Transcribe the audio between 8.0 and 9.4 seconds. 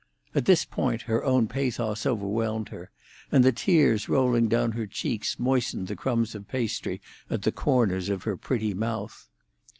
of her pretty mouth.